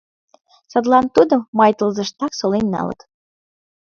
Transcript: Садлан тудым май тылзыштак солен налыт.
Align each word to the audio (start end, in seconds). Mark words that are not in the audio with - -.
Садлан 0.71 1.05
тудым 1.15 1.41
май 1.59 1.71
тылзыштак 1.77 2.31
солен 2.39 2.65
налыт. 2.73 2.99